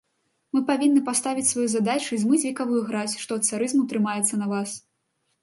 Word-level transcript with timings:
Мы 0.55 0.61
павінны 0.69 1.01
паставіць 1.09 1.43
сваёй 1.49 1.67
задачай 1.73 2.21
змыць 2.23 2.41
векавую 2.47 2.81
гразь, 2.89 3.15
што 3.27 3.39
ад 3.41 3.51
царызму 3.51 3.87
трымаецца 3.93 4.43
на 4.43 4.51
вас. 4.57 4.77